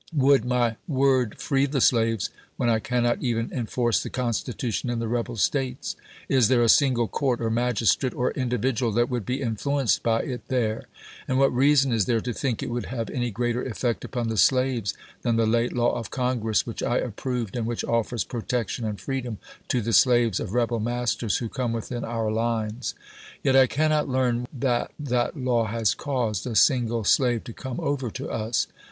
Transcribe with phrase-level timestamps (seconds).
[0.15, 5.07] Would my word free the slaves, when I cannot even enforce the Constitution in the
[5.07, 5.95] rebel States?
[6.27, 10.47] Is there a single court, or magistrate, or individual that would be influenced by it
[10.47, 10.87] there?
[11.27, 14.37] And what reason is there to think it would have any greater effect upon the
[14.37, 18.99] slaves than the late law of Congress, which I approved, and which offers protection and
[18.99, 19.37] freedom
[19.67, 22.95] to the slaves of rebel masters who come within our lines?
[23.43, 28.09] Yet I cannot learn that that law has caused a single slave to come over
[28.09, 28.65] to us.